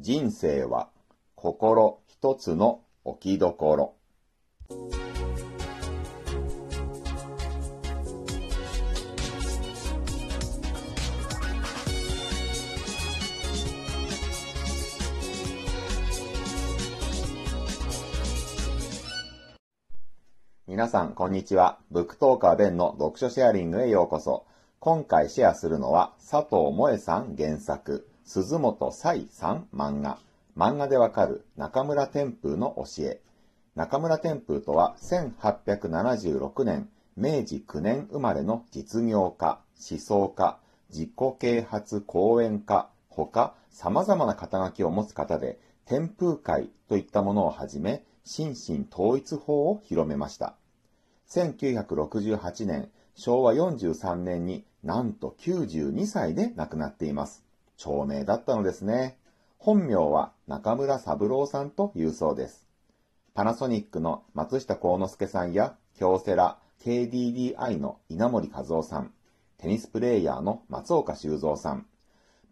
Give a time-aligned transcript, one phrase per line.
[0.00, 0.90] 人生は
[1.34, 3.94] 心一つの置きどころ。
[20.68, 21.80] 皆さん、こんにちは。
[21.90, 24.46] ブックトーカーベンの読書シェアリングへようこそ。
[24.78, 30.18] 今回シェアするのは、佐藤萌さん原作、鈴本彩さん漫画、
[30.54, 33.22] 漫画でわかる中村天風の教え。
[33.74, 40.58] 中村天風とは1876年、明治9年生まれの実業家、思想家、
[40.90, 50.54] 自己啓発講演家、ほか様々な肩書きを持つ方で、天風会といったものをはじめ、心身統一法を広めました。
[51.30, 57.47] 1968年、昭和43年になんと92歳で亡くなっています。
[57.78, 59.16] 長命だったのですね。
[59.56, 62.66] 本名は中村三郎さんというそうです。
[63.34, 69.12] パナソニックの松下幸之助さんや京セラ、KDDI の稲森和夫さん、
[69.58, 71.86] テニスプレイヤーの松岡修造さん、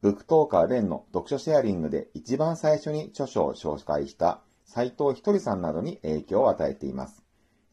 [0.01, 7.25] ブックトーカー連の読書シェアリングで一番最初に著書を紹介した斎藤ひとりさんなどに影響を与えています。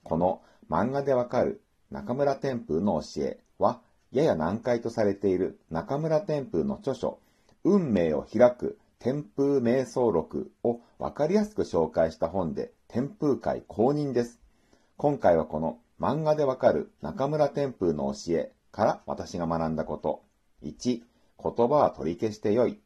[0.04, 7.20] この漫画でわかる中村天風の教えは、やや難解とされている中村天風の著書、
[7.66, 14.42] 運命を開く天風瞑想録をわかりやすく紹介した本で天風会公認です。
[14.98, 20.24] 今回はこの漫画でわかる中村天風の教えから私が学んだこと。
[20.64, 21.02] 1、
[21.42, 22.80] 言葉は取り消してよい。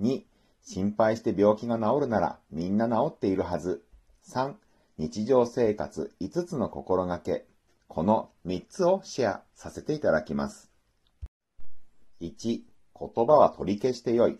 [0.00, 0.22] 2、
[0.62, 3.84] 心配して病気が治るならみんな治っているはず。
[4.28, 4.54] 3、
[4.96, 7.46] 日常生活5つの心がけ。
[7.88, 10.70] この3つをシェアさせていただきます。
[12.22, 12.62] 1、
[13.14, 14.38] 言葉は取り消してよい。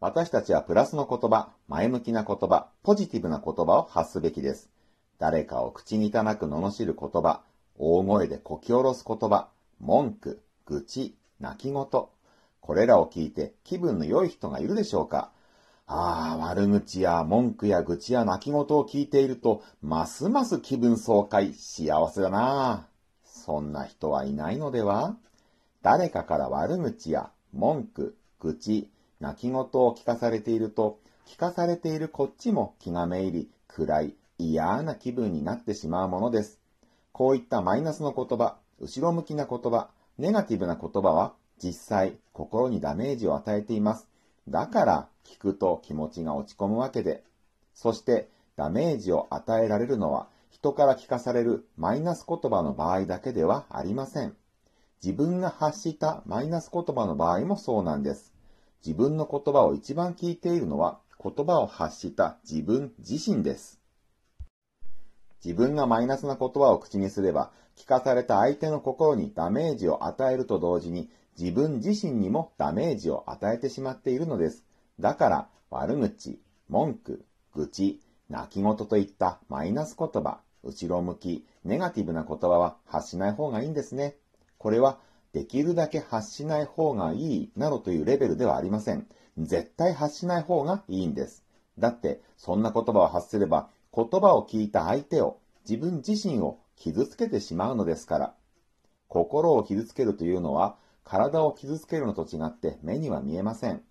[0.00, 4.68] 私たちはプラスの言葉、前向きな言葉、ポジティブな言葉を発すべきです。
[5.18, 7.42] 誰かを口汚く罵る言葉、
[7.78, 9.48] 大声でこき下ろす言葉、
[9.80, 11.86] 文句、愚痴、泣き言。
[12.60, 15.30] これらを聞いて気分の良い人がいるでしょうか
[15.86, 22.86] ああ、悪口や文句や愚痴や泣き言を聞いていると、ますます気分爽快、幸せだな
[23.24, 25.16] そんな人はいないのでは
[25.80, 28.88] 誰かから悪口や文句、愚痴、
[29.18, 36.60] 泣き言を聞かされていると、聞かされているこっちも気がめ入り、暗い、嫌な気分になってしまうものです。
[37.10, 44.08] こういったマイナスの言葉、後ろ向きな言葉、ネガティブな言葉は、実際、心にダメージを与えています。
[44.48, 47.24] だから、聞くと気持ちが落ち込むわけで。
[47.74, 54.36] そして、ダメージを与えられるのは、人から聞かされるマイナス言葉の場合だけではありません。
[55.02, 58.34] 自分が発したマイナス言葉の場合もそうなんです。
[58.84, 63.80] 自分の言葉を一番聞いているのは言葉を発した自分自身です。
[65.44, 74.64] 自分がマイナスな言葉を口にすれば、聞かされた相手の心にダメージを与えると同時に、自分自身にもダメージを与えてしまっているのです。
[74.98, 84.16] だから、悪口、文句、愚痴、泣き言といったマイナス言葉、後ろ向き、ネガティブな言葉は発しない方がいいんですね。
[84.58, 84.98] これは
[85.32, 89.06] できるだけ発しない方がいいなどというレベルではありません。
[89.38, 91.44] 絶対発しない方がいいんです。
[91.78, 98.34] だって、そんな言葉を発すれば、言葉を聞いた相手を、自分自身を傷つけてしまうのですから。
[99.06, 103.82] 心を傷つけるというのは、体を傷つけるのと違って目には見えません。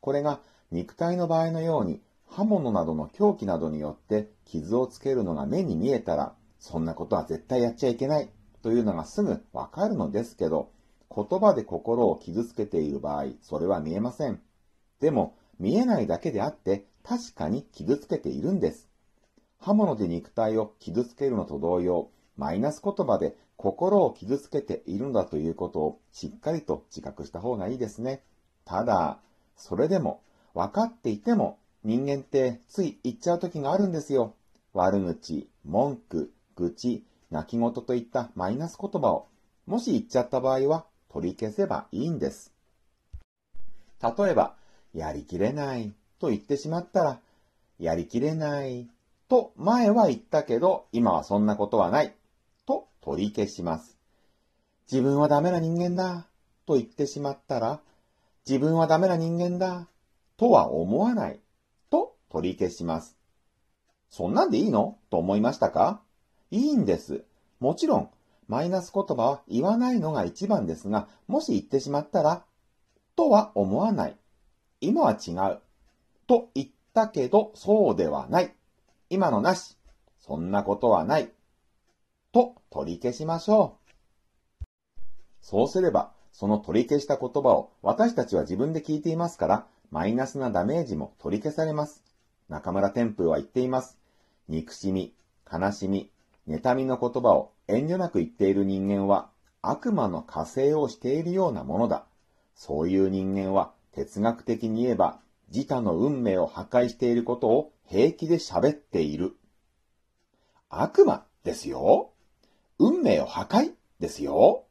[0.00, 8.28] これが肉体の場合のように、刃物などの凶器などによって傷をつけるのが目に見えたら、そんなことは絶対やっちゃいけない
[8.66, 10.72] というのがすぐわかるのですけど、
[11.14, 14.40] 言葉で心を傷つけている場合、それは見えません。
[14.98, 18.88] でも、見えないだけであって、確かに傷つけているんです。
[19.60, 28.24] 刃物で肉体を傷つけるのと同様、マイナス言葉で心を傷つけているんだということをしっかりと自覚した方がいいですね。
[28.64, 29.20] ただ、
[29.54, 30.22] それでも、
[30.54, 34.34] 分かっていても、人間ってつい言っちゃう時があるんですよ。
[34.72, 39.26] 悪口、文句、愚痴、泣き言といったマイナス言葉を、
[39.66, 42.52] もし言っちゃった場合は、取り消せばいいんです。
[44.02, 44.54] 例えば、
[44.94, 47.20] やりきれないと言ってしまったら、
[47.78, 48.88] やりきれない
[49.28, 52.14] と前は言ったけど、今はそんなことはない
[52.66, 53.98] と取り消します。
[54.90, 56.26] 自分はダメな人間だ
[56.64, 57.80] と言ってしまったら、
[58.46, 59.88] 自分はダメな人間だ
[60.36, 61.40] とは思わない
[61.90, 63.16] と取り消します。
[64.10, 64.98] そんなんでいいの？
[65.10, 66.00] と思いましたか？
[66.50, 67.24] いいんです。
[67.60, 68.10] もちろん、
[68.48, 72.44] マイナス言葉は言わないのが一番ですが、もし言ってしまったら、
[73.16, 74.16] とは思わない。
[74.80, 75.60] 今は違う。
[76.26, 78.54] と言ったけどそうではない。
[79.10, 79.76] 今のなし。
[80.20, 81.30] そんなことはない。
[82.32, 83.78] と取り消しましょ
[84.60, 84.64] う。
[85.40, 92.04] そうすれば、その取り消した言葉を私たちは自分で聞いていますから、マイナスなダメージも取り消されます。
[92.48, 93.98] 中村天風は言っています。
[94.48, 95.14] 憎しみ、
[95.50, 96.10] 悲しみ、
[96.48, 99.30] 妬みの言葉を遠慮なく言っている人間は
[99.62, 102.06] 悪魔の加勢をしているようなものだ。
[102.54, 105.18] そういう人間は哲学的に言えば
[105.52, 109.36] 自他の運命を破壊していることを平気で喋っている。
[110.68, 112.10] 悪魔ですよ。
[112.78, 114.64] 運命を破壊ですよ。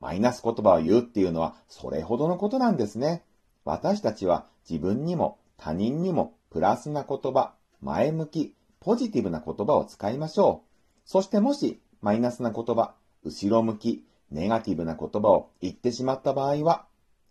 [0.00, 3.24] マイナス言葉を言うっていうのはそれほどのことなんですね。
[3.64, 10.69] 私たちは自分にも他人にもプラスな言葉、前向き、ポジティブな言葉を使いましょう。
[11.04, 12.94] そしてもしマイナスな言葉、
[13.24, 16.86] 後ろ向き、ネガティブな言葉を言ってしまった場合は、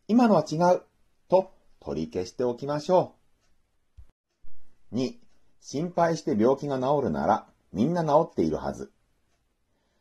[0.07, 0.81] 今のは違う
[1.29, 3.15] と取り消しておきましょ
[4.91, 4.95] う。
[4.95, 5.15] 2、
[5.61, 8.91] 心配して病気が治るならみんな治っているはず。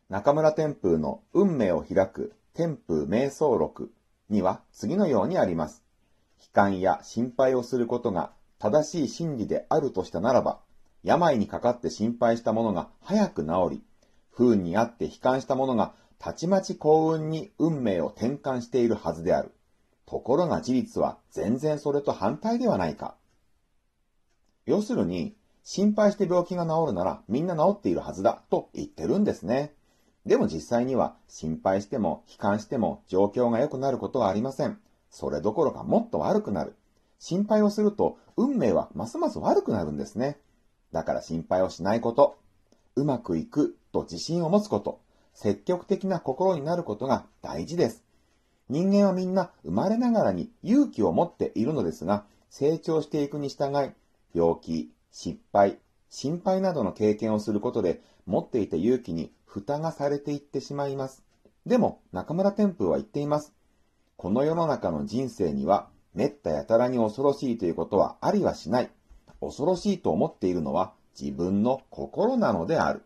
[0.09, 3.91] 中村天風の運命を開く天風瞑想録
[4.29, 5.83] には次のようにあります。
[6.41, 10.59] 悲観や心配をすることが正しい真理であるとしたならば、
[11.03, 13.83] 病にかかって心配したものが早く治り、
[14.31, 19.51] 不運にあって悲観したものがたちまち幸運に運命を転換しているはずである。
[20.05, 23.15] ところが事実は全然それと反対ではないか。
[24.65, 29.73] 要するに、心配して病気が治るならみんな治っているはずだと言ってるんですね。
[30.25, 34.79] でも実際には心配しても悲観しても状況が良くなることはありません。
[35.09, 36.75] それどころかもっと悪くなる。
[37.19, 40.39] 心配をすると運命はますます悪くなるんですね。
[40.91, 42.37] だから心配をしないこと、
[42.95, 44.99] うまくいくと自信を持つこと、
[45.33, 48.03] 積極的な心になることが大事です。
[48.69, 53.91] 人間はみんな生まれながらに勇気を持っているのですが、成長していくに従い、
[54.33, 61.23] 病気、失敗、心配などの経験をすることで持っていた勇気に蓋がされていってしまいます。
[61.65, 63.53] でも、中村天風は言っています。
[64.17, 68.91] この世の中の人生には、めったやたらに恐ろしいということはありはしない。
[69.41, 73.03] 恐ろしいと思っているのは自分の心なのである。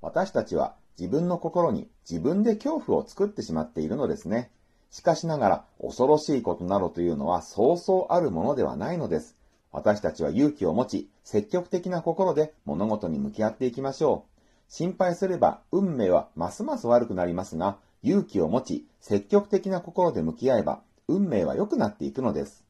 [0.00, 4.50] 私たちは自分の心に自分で恐怖を作ってしまっているのですね。
[4.90, 9.36] しかしながら恐ろしいことなどというのはそうそうあるものではないのです。
[9.70, 14.32] 私たちは勇気を持ち、積極的な心で物事に向き合っていきましょう。
[14.68, 22.61] 心配すれば運命はますます悪くなりますが、勇気を持ち、積極的な心で向き合えば、運命は良くなっていくのです。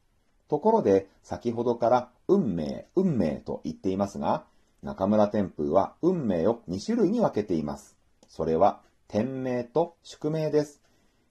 [0.53, 4.45] ところで、先ほどから運命、運命と言っていますが、
[4.83, 7.97] 中村天風は運命を2種類に分けています。
[8.27, 10.79] それは、天命と宿命です。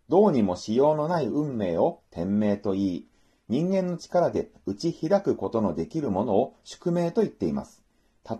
[0.08, 3.06] どうにもしようのない運命を天命と言い、
[3.48, 7.84] 人間の力で打ち開くことのできるものを宿命と言っています。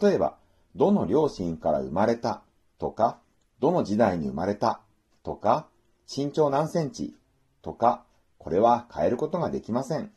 [0.01, 0.37] 例えば、
[0.75, 2.43] どの両親から生まれた
[2.79, 3.21] とか、
[3.61, 4.81] どの時代に生まれた
[5.23, 5.69] とか、
[6.13, 7.15] 身長何センチ
[7.63, 8.03] とか、
[8.39, 10.11] これは変えることができません。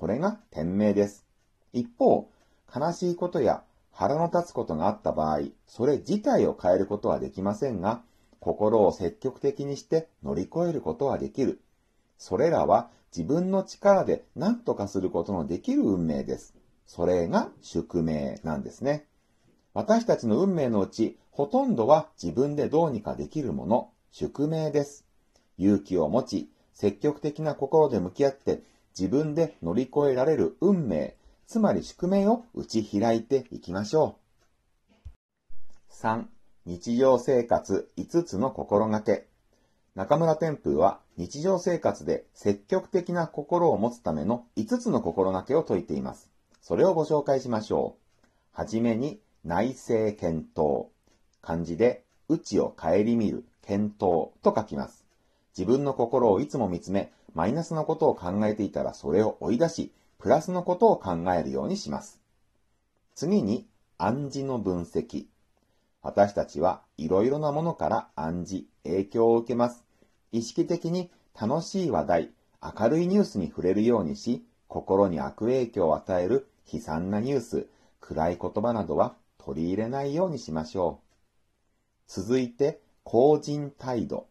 [0.00, 1.26] これが天命です。
[1.74, 2.30] 一方、
[2.74, 3.62] 悲しいことや
[3.92, 8.00] 腹の立つことがあった場合、それ自体を変えることはできませんが、
[8.38, 11.60] 心を積極的にして乗り越えることはできる。
[12.16, 16.54] それらは自分の力で何とかすることのできる運命です。
[16.86, 19.04] それが宿命なんですね。
[19.74, 25.04] 私たちの運命のうち、ほとんどは自分でどうにかできるもの、宿命です。
[25.58, 28.62] 勇気を持ち、積極的な心で向き合って
[28.98, 31.16] 自分で乗り越えられる運命、
[31.46, 34.16] つまり宿命を打ち開いていきましょ
[35.90, 35.92] う。
[35.92, 36.24] 3.
[36.66, 39.26] 日常生活5つの心がけ。
[39.94, 46.30] 中村天風は日常生活で積極的な心を持つための5つの心がけを説いています。
[46.62, 48.16] それをご紹介しましょう。
[48.52, 50.86] はじめに内政検討。
[51.42, 54.99] 漢字で内を顧みる検討と書きます。
[55.56, 62.20] 自分の心をいつも見つめ、マイナスのことを考えていたらそれを追い出し、プラスのことを考えるようにします。
[63.14, 63.66] 次に、
[63.98, 65.26] 暗示の分析。
[66.02, 69.84] 私たちはいろいろなものから暗示、影響を受けます。
[70.32, 72.30] 意識的に楽しい話題、
[72.62, 77.66] 明るいニュースに触れるようにし、心に悪影響を与える悲惨なニュース、
[78.00, 81.10] 暗い言葉などは取り入れないようにしましょう。
[82.06, 84.29] 続いて、公人態度。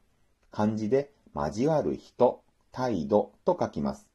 [0.51, 2.41] 漢字で交わる人、
[2.71, 4.07] 態度と書きます。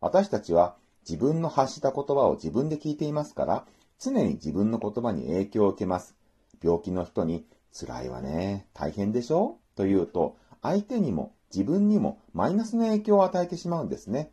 [0.00, 0.76] 私たちは
[1.08, 3.66] 自分の発した言葉を自分で聞いていますから、
[3.98, 6.14] 常に自分の言葉に影響を受けます。
[6.62, 7.46] 病気の人に、
[7.78, 9.58] 辛いわね、大変でしょ？
[9.74, 14.30] と言うと、相手にも自分にもマイナスの影響を与えてしまうんですね。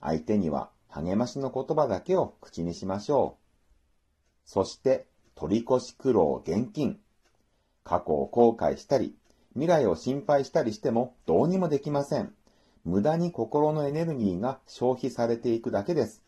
[0.00, 4.50] 相手には励ましの言葉だけを口にしましょう。
[4.50, 7.00] そして、取り越し苦労現金。
[7.82, 9.16] 過去を後悔したり、
[9.54, 12.34] 未来を心配したりしてもどうにもできません。
[12.84, 16.22] 無駄に心のエネルギーが消費されていくだけです。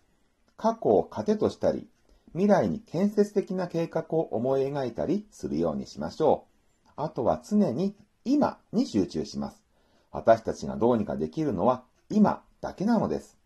[0.56, 1.88] 過去を糧としたり、
[2.32, 6.46] 未来に建設的な計画を思い描いたりするようにしましょ
[6.86, 6.90] う。
[6.96, 9.62] あとは常に今に集中します。
[10.12, 13.36] 私たちがどうにかできるのは今だけなのです。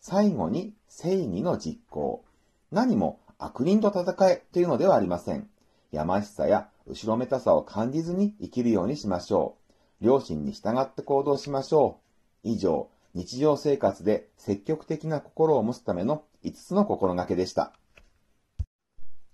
[0.00, 2.24] 最後に正義の実行。
[2.70, 5.48] 何も悪人と戦えというのではありません。
[5.92, 9.56] やましさや後ろめたさを感じずに生きるようにしましょ
[10.00, 10.04] う。
[10.04, 12.00] 両親に従って行動しましょ
[12.44, 12.48] う。
[12.48, 17.72] 以上、日常生活で積極的な心を持つための5つの心がけでした。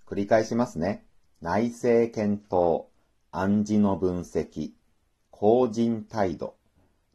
[0.07, 1.05] 繰り返しますね。
[1.41, 2.87] 内政検討、
[3.31, 4.73] 暗示の分析、
[5.31, 6.57] 公人態度、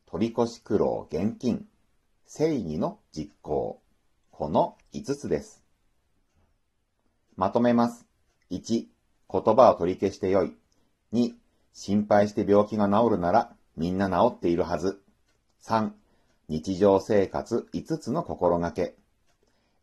[0.05, 1.67] 取り越し苦労現金、
[2.25, 3.81] 正義の実行。
[4.31, 5.61] この5つです。
[7.35, 8.05] まとめます。
[8.49, 8.92] 1、
[9.33, 10.53] 言葉を取り消してよい。
[11.11, 11.33] 2、
[11.73, 15.01] 心配して病気が治るならみんな治っているはず。
[15.63, 15.89] 3、
[16.49, 18.93] 日常生活5つの心がけ。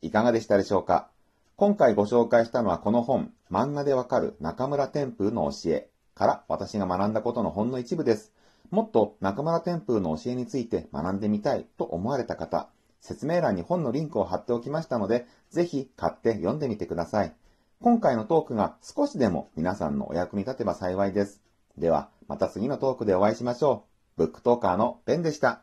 [0.02, 1.09] いかがでしたでしょうか？
[1.57, 8.33] 今回ご紹介したのはこの本、漫画でわかる中村天風の教えから私が学んだことのほんの一部です。
[8.71, 12.69] もっと中村天風の教えについて学んでみたいと思われた方、
[13.00, 17.35] 説明欄に本のリンクを貼っておきましたので、ぜひ買って読んでみてください。
[17.82, 21.40] 今回のトークが少しでも皆さんのお役に立てば幸いです。
[21.78, 23.87] では、また次のトークでお会いしましょ
[24.18, 24.26] う。
[24.26, 25.62] ブックトーカーのベンでした。